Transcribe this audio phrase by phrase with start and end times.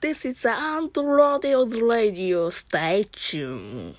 [0.00, 2.50] This is Androdeo's Radio.
[2.50, 3.94] Stay tuned.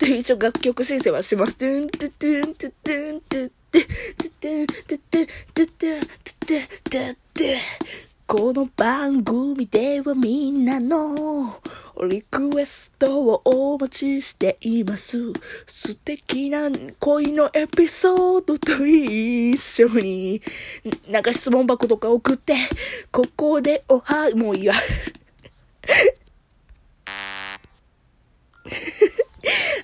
[0.00, 1.56] 一応楽曲申請はします。
[8.36, 11.54] この番組ではみんなの
[12.08, 15.32] リクエストをお待ちしています。
[15.66, 16.68] 素敵な
[16.98, 20.42] 恋のエピソードと一緒に、
[21.08, 22.56] なんか質問箱とか送って、
[23.12, 24.74] ここでおは、もういいわ。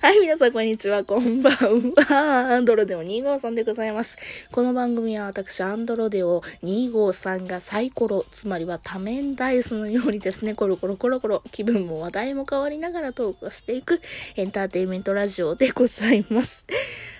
[0.01, 1.03] はい、皆さん、こんにちは。
[1.03, 2.55] こんばんは。
[2.55, 4.17] アンドロデオ2号さんでございます。
[4.51, 14.01] この番組は私、アンドロデオ2号さんがサイコロ、つまりは多面ダイスのようにですね、コロコロコロコロ、気分も話題も変わりながらトークしていく
[14.37, 16.65] エンターテインメントラジオでございます。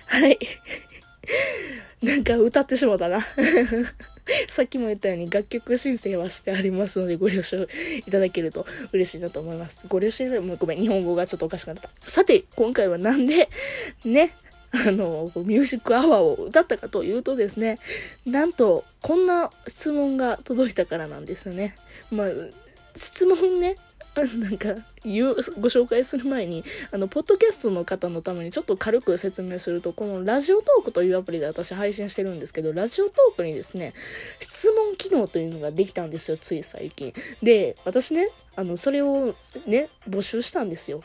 [0.08, 0.36] はい。
[2.02, 3.20] なんか歌ってしもたな。
[4.48, 7.66] さっきも言ったように楽曲申請はしてありますのでご了承
[8.06, 9.86] いただけると嬉しいなと思います。
[9.88, 11.88] ご了承もごめん、日本語がちょっとおかしくなった。
[12.00, 13.48] さて、今回はなんで、
[14.04, 14.30] ね、
[14.72, 17.78] あの、ミュージックアワーを歌ったかというとですね、
[18.26, 21.74] なんと、こんな質問が届いたからなんですよね。
[22.10, 22.28] まあ、
[22.96, 23.76] 質問ね、
[24.14, 24.74] なんか、
[25.04, 33.94] 言う、ご紹介する前に、あの、ポッドキャストの方のためにちょっと軽く説明すると、このラジオトークというアプリで私配信してるんですけど、ラジオトークにですね、
[34.38, 37.14] 質問機能というのができたんですよ、つい最近。
[37.42, 39.34] で、私ね、あの、それを
[39.66, 41.02] ね、募集したんですよ。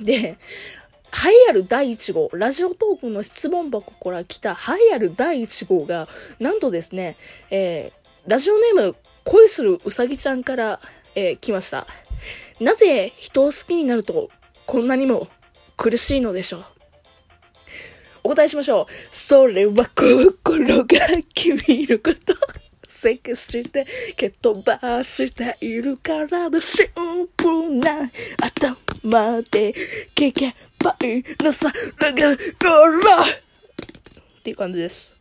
[0.00, 7.16] で、栄えある第1号、ラジオトークの質問箱から来た栄えある第1号が、なんとですね、
[7.50, 10.80] えー、ラジオネーム、恋するうさぎちゃんから、
[11.14, 11.86] えー、来ました。
[12.60, 14.28] なぜ人を好きになると
[14.66, 15.28] こんなにも
[15.76, 16.64] 苦しいのでしょう？
[18.22, 18.86] お答えしましょう。
[19.10, 20.86] それは心が
[21.34, 22.36] 君のこと。
[22.86, 23.86] セクして
[24.16, 26.60] 蹴飛ばしているからだ。
[26.60, 28.10] シンプルな
[28.42, 29.72] 頭で
[30.14, 31.72] 聞けばいいのさ。
[31.98, 32.36] だからっ
[34.42, 35.16] ていう感じです。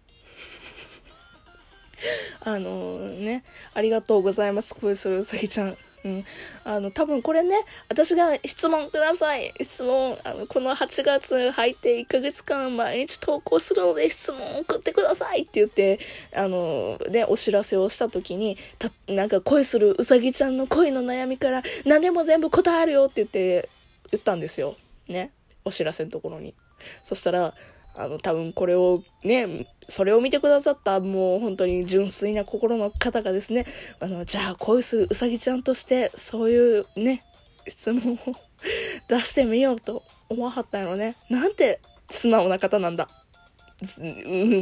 [2.41, 3.43] あのー、ね、
[3.73, 4.75] ありがとうございます。
[4.75, 5.77] 恋するうさぎちゃん。
[6.05, 6.25] うん。
[6.63, 7.55] あの、多分これね、
[7.89, 9.51] 私が質問ください。
[9.61, 15.99] 質問、あの、この8月入って1ヶ月間毎日投稿するので質問送ってくださいって言って、
[16.35, 23.69] あの、ね、お知らせをした時に、た、なんか恋するうさぎちゃんの恋の悩みから何でも全部答えるよって言って、
[24.11, 24.75] 言ったんですよ。
[25.07, 25.31] ね。
[25.65, 26.53] お知らせのところに。
[27.03, 27.53] そしたら、
[27.99, 33.65] あの、多分これをね、それを見てくださったもう本当に純粋な心の方がですね、
[33.99, 37.21] あの、じゃあ恋するうさぎちゃんとしてそういうね、
[37.67, 38.17] 質問を
[39.09, 40.01] 出してみようと
[40.31, 41.15] 思わはったんやろね。
[41.29, 43.09] なんて素直な方なんだ。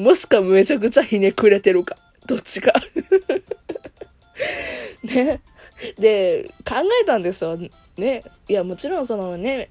[0.02, 1.96] もしかめちゃくちゃひねくれてるか。
[2.26, 2.74] どっちか
[5.06, 5.42] ね。
[5.98, 7.58] で、考えたんですよ。
[7.98, 8.22] ね。
[8.48, 9.70] いや、もちろんそのね、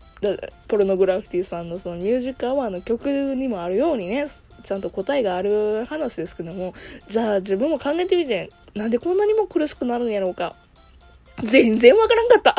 [0.69, 4.27] ポルノグラフィティさんのそのミュージックアワーの曲にもあるようにね、
[4.65, 6.75] ちゃんと答えがある話ですけども、
[7.09, 10.55] じゃあ自分も考えてみて、なんでこんなにも苦しくなるんやろうか。
[11.43, 12.57] 全然わからんかった。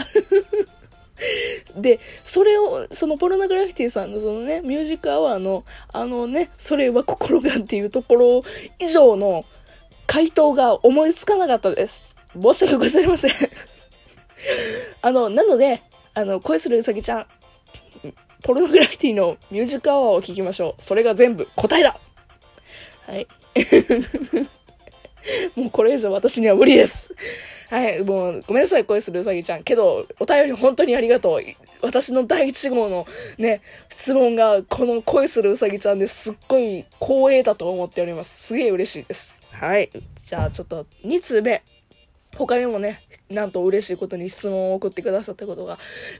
[1.81, 8.43] で、それを、そのポルノグラフィティさんのそのね、ミュージックアワーの、あのね、それは心がっていうところ
[8.79, 9.43] 以上の
[10.05, 12.16] 回答が思いつかなかったです。
[12.41, 13.31] 申し訳ございません
[15.01, 15.81] あの、なので、
[16.13, 17.25] あの、恋するうさぎちゃん、
[18.43, 20.81] ポルノグラフィティのミュージックアワーを聞きましょう。
[20.81, 21.99] それが全部答えだ
[23.07, 23.27] はい。
[25.59, 27.13] もうこれ以上私には無理です。
[27.69, 29.63] はい、もうごめんなさい、恋するうさぎちゃん。
[29.63, 31.41] けど、お便り本当にありがとう。
[31.81, 33.05] 私の第1号の
[33.37, 38.47] ね、質問がこの恋するうさぎちゃんですっごい光栄だと思っております。
[38.47, 39.41] すげえ嬉しいです。
[39.51, 39.89] はい。
[40.15, 41.61] じゃあちょっと2通目。
[42.37, 42.99] 他にもね、
[43.29, 45.77] なんと嬉しいことに質問を送ってくださったことが、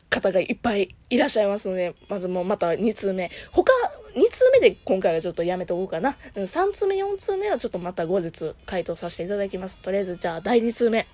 [0.10, 3.30] 方がいっぱいいらっしゃいますので、まずもうまた2通目。
[3.52, 3.72] 他、
[4.16, 6.16] 2通目で今回はちょっとやめとこうかな。
[6.36, 9.78] 3通目、4通目はちょっとまた後日回答させていただきます。
[9.80, 11.06] とりあえずじゃあ第2通目。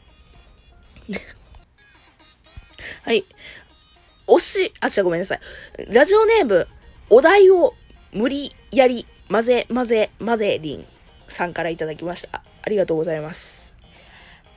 [3.04, 3.26] はい。
[4.28, 5.40] 推し、あ、違うごめんなさい。
[5.90, 6.68] ラジオネーム、
[7.10, 7.74] お題を
[8.14, 10.86] 無理やり混ぜ混ぜ混ぜりん
[11.28, 12.42] さんからいただきました。
[12.62, 13.63] ありがとうございます。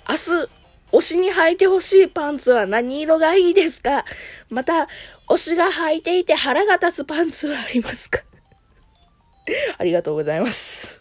[0.08, 0.48] 明日、
[0.92, 4.04] 推しに履いてほしいパンツは何色がいいですか？
[4.50, 4.88] また、
[5.28, 8.20] 推しが履いていて腹が立つパンツはありますか？
[9.78, 11.00] ありがとうございます。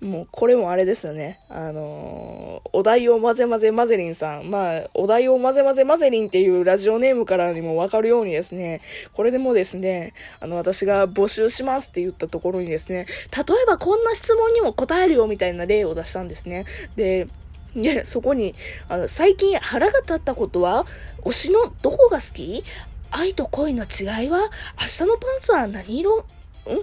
[0.00, 1.38] もう、これもあれですよね。
[1.48, 4.50] あのー、お題を混ぜ混ぜ混ぜりんさん。
[4.50, 8.80] まあ、お題を混ぜ混ぜ混ぜりんっていうラジオネームからにもわかるようにですね、
[9.12, 13.06] これでもですね、あの、私が募集しますって言ったところにですね、
[13.36, 16.64] 例えばこんな質問にも答えるよみたいな例を出したんですね。
[16.96, 17.28] で、
[17.74, 18.54] で、そこに、
[18.88, 20.84] あの、最近腹が立ったことは、
[21.22, 22.64] 推しのどこが好き？
[23.10, 24.38] 愛と恋の違いは
[24.80, 26.24] 明日のパンツは何色？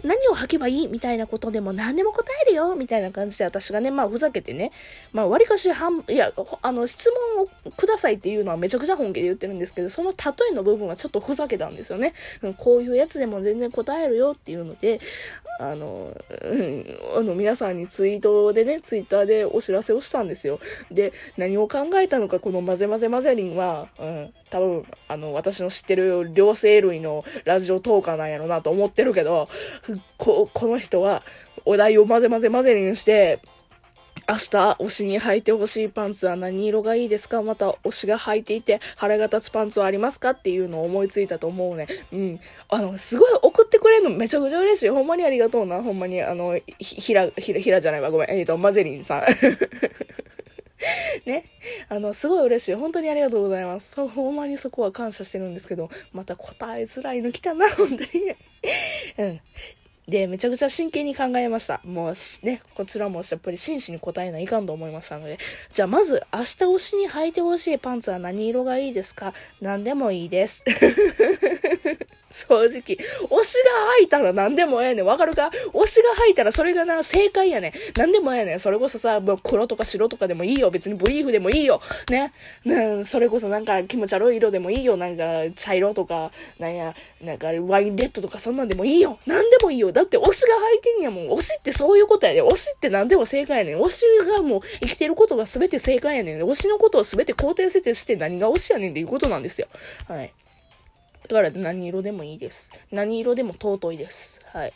[0.04, 0.88] 何を履けばいい？
[0.88, 2.76] みたいなことでも何でも答えるよ？
[2.76, 4.72] みたいな感じで私がね、まあふざけてね、
[5.14, 6.31] まあ割かし半、いや、
[6.62, 10.18] あの質問をくださいっていうのはめちゃくちゃ本気で言ってるんですけど、その例
[10.52, 12.14] えの部分はちょっとふざけたんですよね。
[12.58, 15.00] こういうやつでも全然答えるよっていうので、
[15.62, 15.96] あの、
[17.18, 20.60] あの皆さんにツイートでね、ツイッターでお知らせをしたんですよ。
[20.92, 29.48] で、何を考えたのかこの混ぜ混ぜ混ぜりんは、うん、多分、あの、私の知ってる両生類のラジオトーカーなんやろなと思ってるけど、
[30.18, 31.21] こ、この人は、
[31.66, 33.39] お題を混ぜ混ぜ混ぜにして、
[34.27, 34.39] 明日、
[34.80, 37.42] 推しに履いてほしいパンツは何色がいいですか？
[37.42, 40.31] また、推しが履いていて腹が立つパンツはありますか？
[40.31, 41.88] っていうのを思いついたと思うね。
[42.12, 42.39] うん。
[42.69, 44.89] あの、すごい送ってくれるのめちゃくちゃ嬉しい。
[44.89, 45.81] ほんまにありがとうな。
[45.81, 48.12] ほんまに、あの、ひ、ら、ひら、ひらじゃないわ。
[48.12, 48.30] ごめん。
[48.30, 49.24] えっ、ー、と、マゼリンさん。
[51.25, 51.44] ね。
[51.91, 52.75] あの、すごい嬉しい。
[52.75, 53.95] 本当にありがとうございます。
[54.07, 58.09] ほんまにそこは感謝してるんですけど、また答えづらいの来たな、本当に。
[59.18, 59.41] うん。
[60.10, 61.80] で、めちゃくちゃ真剣に考えました。
[61.86, 62.14] もう
[62.46, 65.38] ね、こちらもやっぱり真摯に答えないかんと思いましたので。
[65.72, 69.34] じゃあまず、明日推しに履いてほしいパンツは何色がいいですか？
[69.62, 70.64] 何でもいいです。
[72.32, 72.68] 正直。
[72.70, 72.98] 推しが
[74.02, 75.06] 履いたら何でもええねん。
[75.06, 75.52] わかるか？
[75.74, 77.74] 推しが履いたらそれがな、正解やねん。
[77.98, 78.60] 何でもええねん。
[78.60, 80.72] それこそさ、もう黒とか白とかでもいいよ。
[80.72, 81.82] 別にブリーフでもいいよ。
[82.10, 82.32] ね？
[82.66, 84.98] ねそれこそなんか気持ち悪い色でもいいよ。
[84.98, 85.24] なんか
[85.56, 89.20] 茶色とか、なんや、なんかワインレッドとかそんなんでもいいよ。
[89.26, 89.92] 何でもいいよ。
[90.00, 91.25] だって推しが履いてんやもん。
[91.38, 92.42] 推しってそういうことやで。
[92.42, 93.81] 推しって何でも正解やねん。
[93.81, 94.06] 推し
[94.38, 96.42] がもう生きてることが全て正解やねん。
[96.42, 99.68] 推しのことを全て肯定設定して何が推しやねんっていうことなんですよ。
[100.07, 100.31] はい。
[101.28, 102.88] だから何色でもいいです。
[102.94, 104.40] 何色でも尊いです。
[104.54, 104.74] はい。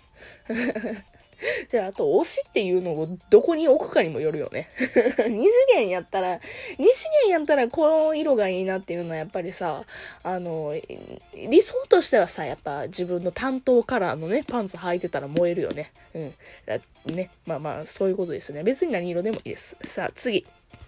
[1.72, 4.68] で、あと、推しっていうのをどこに置くかにもよるよね。
[5.30, 6.40] 二次元やったら、
[6.78, 9.84] 二次元やったらこの色がいいなっていうのはやっぱりさ、
[10.24, 10.74] あの、
[11.36, 15.92] 理想としてはさ、やっぱ自分の担当カラーのね、パンツ履いてたら燃えるよね。
[16.14, 17.16] うん。
[17.16, 17.30] ね。
[17.46, 18.64] まあまあ、そういうことですね。
[18.64, 19.76] 別に何色でもいいです。
[19.84, 20.46] さあ、次。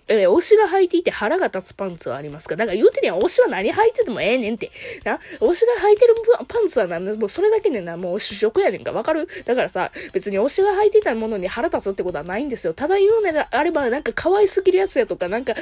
[0.07, 2.55] えー、推しが履いていて腹が立つパンツはありますか？
[2.55, 4.69] だから言うてりゃ推しは何履いててもええねんって。
[5.03, 6.15] な、推しが履いてる
[6.47, 8.91] パンツはなんもうそれだけでな、もう主食やねんか？
[8.91, 9.27] わかる？
[9.45, 12.75] だからさ、別に推しが履いていたものに腹立つってことはないんですよ。
[12.75, 15.55] ただ言うのであれば、なんか可愛すぎるやつやとか、なんか、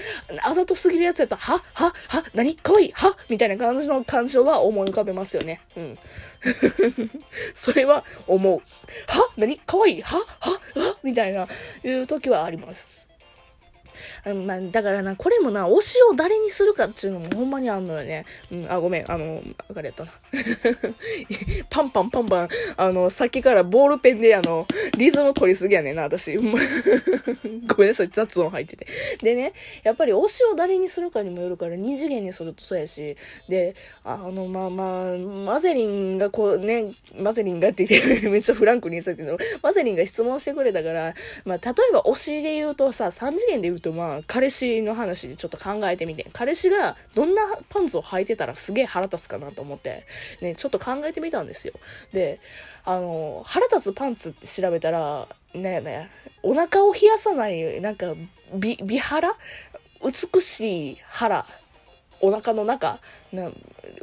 [0.44, 2.58] あざとすぎるやつやと、ははは何？
[2.58, 2.92] 可愛い？
[2.92, 3.16] は？
[3.30, 5.62] みたいな感じの感情は思い浮かべますよね。
[5.78, 5.98] うん。
[7.56, 8.60] それは思う。
[9.08, 9.30] は？
[9.38, 9.58] 何？
[9.66, 10.02] 可愛い？
[10.02, 10.18] は？
[10.18, 10.52] は？
[10.52, 10.98] は？
[11.02, 11.48] みたいな、
[11.86, 13.08] いう時はあります。
[14.46, 18.26] まあ、だからな、これもな、推しを誰にするかっていうのもほんまにあんのよね。
[18.52, 19.42] うん、あ、ごめん、あの、
[19.76, 20.12] あれやったな。
[21.70, 24.68] パンパンパンパン、あの、さっきからボールペンであの、
[24.98, 26.36] リズム取りすぎやねんな、私。
[26.38, 26.44] ご
[27.78, 28.88] めんなさい、雑音入ってて。
[29.22, 29.54] でね、
[29.84, 33.16] やっぱり推しを誰にするかにもよるから、二次元にするとそうやし、
[33.50, 41.14] で、あの、まあまあ、マゼリンがこうね、マゼリンがって言って めっちゃフランクに言ってたけど、マゼリンが質問してくれたから、
[41.46, 46.28] まあ、例えば推しで言うとさ、三次元で言うとまあ、彼氏の話でちょっと考えてみて。
[46.34, 50.04] 彼氏がどんなパンツを履いてたらすげえ腹立つかなと思って、
[50.42, 51.74] ね、ちょっと考えてみたんですよ。
[52.12, 52.40] で、
[52.86, 56.10] あの、腹立つパンツって調べたら、ねね、
[56.41, 58.08] お腹を冷やさない、なんか、
[58.56, 59.34] 美、美腹
[60.03, 61.46] 美しい腹。
[62.22, 63.00] お腹の中、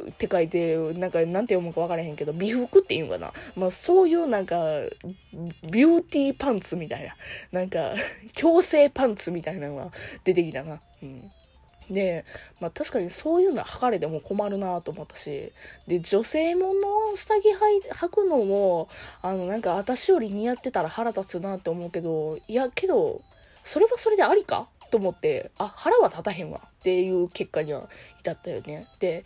[0.09, 3.31] って書いて、なんか、なんて読むか分からへんけど、美服って言うんかな。
[3.55, 4.55] まあ、そういうなんか、
[5.69, 7.13] ビューティーパンツみたいな、
[7.51, 7.93] なんか、
[8.33, 9.87] 強制パンツみたいなのが
[10.23, 10.79] 出てきたな。
[11.03, 11.21] うん。
[11.93, 12.25] で、
[12.61, 15.51] まあ確かにそういうのは履かれても困るなと思ったし、
[15.87, 18.87] で、女性もの下着履くのも、
[19.21, 23.19] あの、なんか私より似合ってたら腹立つなって思うけど、いや、けど、
[23.63, 27.81] それはそれでありかと思って、あ、腹は立たへんわっていう結果には
[28.19, 28.85] 至ったよね。
[28.99, 29.25] で、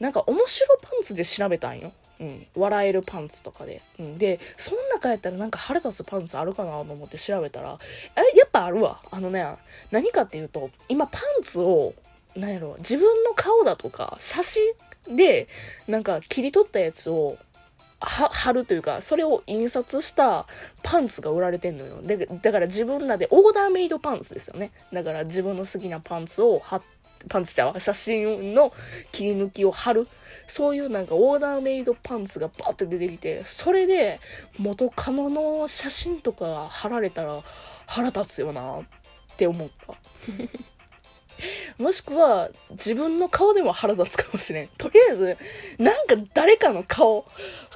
[0.00, 1.92] なんか面白パンツで調べたんよ。
[2.20, 2.46] うん。
[2.56, 3.80] 笑えるパンツとかで。
[3.98, 4.18] うん。
[4.18, 7.76] で、その中やったらなんか腹立つパンツあるかなと思って調べたら、
[8.34, 9.00] え、やっぱあるわ。
[9.10, 9.44] あのね、
[9.92, 11.94] 何かっていうと、今パンツを、
[12.36, 14.62] なんやろ、自分の顔だとか、写真
[15.16, 15.46] で、
[15.86, 17.36] なんか切り取ったやつを、
[18.00, 20.46] 貼るというか、それを印刷した
[20.82, 22.02] パンツが売られてんのよ。
[22.02, 24.72] で、だから自分らでオーダーメイドパンツですよね。
[24.92, 27.80] だから自分の好きなパンツを貼ってパンツちゃうわ。
[27.80, 28.72] 写真の
[29.12, 30.06] 切り抜きを貼る。
[30.46, 34.18] そういうなんかオーダーメイドパンツがバーって出てきて、それで
[34.58, 37.40] 元カノの写真とか貼られたら
[37.86, 38.82] 腹立つよなっ
[39.36, 39.94] て思った。
[41.78, 44.68] もしくは、自分の顔でも腹立つかもしれん。
[44.78, 45.36] とりあえず、
[45.78, 47.26] なんか誰かの顔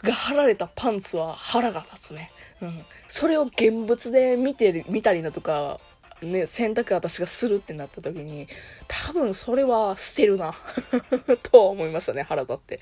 [0.02, 2.30] が貼られたパンツは腹が立つね。
[2.62, 2.80] うん。
[3.08, 5.78] それを現物で見て、見たりだとか、
[6.22, 8.48] ね、選択私がするってなった時に、
[9.08, 10.54] 多分それは捨てるな
[11.50, 12.78] とは思いましたね、腹立って。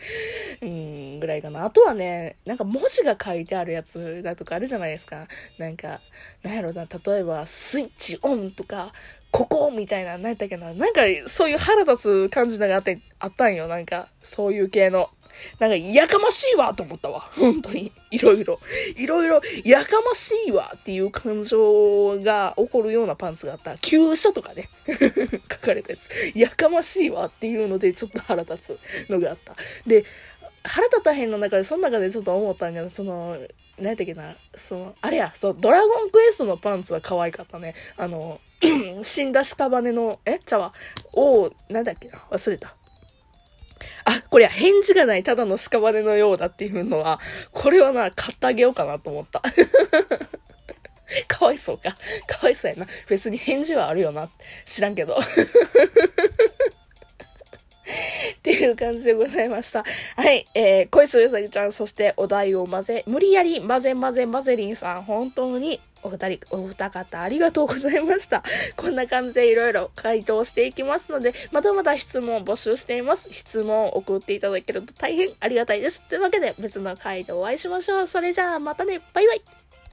[0.62, 1.64] うん、ぐらいかな。
[1.64, 5.26] あとはね、なんか文字が書いてあるやつだとかあるじゃないですか。
[5.58, 6.00] なんか、
[6.42, 8.92] なんやろな、例えば、スイッチオンとか、
[9.30, 10.72] ここみたいな、何やったっけな。
[10.72, 13.66] なんか、そういう腹立つ感じのがあって、あったんよ。
[13.66, 15.10] なんか、そういう系の。
[15.58, 17.20] なんか、やかましいわと思ったわ。
[17.20, 17.92] 本当に。
[18.10, 18.58] いろいろ。
[18.96, 23.76] いろいろ、やかましいわっていう感情が起こるようなパンツがあった。
[23.76, 24.70] 急所とかね。
[25.52, 26.08] 書かれたやつ。
[26.34, 29.54] やかましいわっていうので、ちょっと腹立つのがあった。
[29.86, 30.04] で、
[30.66, 33.36] 腹立たへんの中で、その中でちょっと思ったんが、その、
[33.78, 37.74] 何やったっけな、その、あれや、そう、ドラゴンクエストのパンツは可愛かったね。
[37.96, 38.38] あの、
[39.02, 40.38] 死んだ屍の、え？
[40.38, 40.72] ちゃわ、
[41.12, 42.74] おなんだっけな、忘れた。
[44.04, 47.20] あ、これは返事がないただの屍のようだっていうのは、
[47.52, 49.42] これはな、買ってあげようかなと思った。
[51.28, 51.92] かわいそうか。
[52.26, 52.86] かわいそうやな。
[53.08, 54.28] 別に返事はあるよな。
[54.64, 55.18] 知らんけど。
[58.36, 59.84] っていう感じでございました。
[60.16, 60.44] はい。
[60.54, 68.42] えー、恋するうさぎちゃん、そしてお題を混ぜ、無理やり混ぜ混ぜ混ぜりんさん、本当にお二人、お二方ありがとうございました。
[68.76, 73.28] こんな感じでいろいろ回答していきますので、まだまだ質問募集しています。
[73.32, 76.02] 質問を送っていただけると大変ありがたいです。
[76.08, 78.06] というわけで別の回でお会いしましょう。
[78.06, 79.00] それじゃあまたね。
[79.12, 79.65] バイバイ。